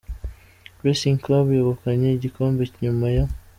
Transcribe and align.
Racing 0.83 1.17
Club 1.23 1.45
yegukanye 1.55 2.07
igikombe 2.11 2.63
nyuma 2.83 3.05
yo 3.15 3.25